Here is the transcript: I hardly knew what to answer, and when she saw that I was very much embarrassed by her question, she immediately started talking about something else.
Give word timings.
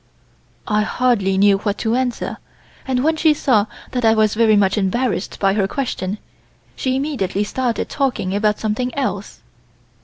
I 0.67 0.81
hardly 0.81 1.37
knew 1.37 1.59
what 1.59 1.77
to 1.85 1.93
answer, 1.95 2.39
and 2.87 3.03
when 3.03 3.17
she 3.17 3.35
saw 3.35 3.67
that 3.91 4.03
I 4.03 4.15
was 4.15 4.33
very 4.33 4.55
much 4.55 4.75
embarrassed 4.75 5.39
by 5.39 5.53
her 5.53 5.67
question, 5.67 6.17
she 6.75 6.95
immediately 6.95 7.43
started 7.43 7.87
talking 7.87 8.33
about 8.35 8.57
something 8.57 8.91
else. 8.95 9.41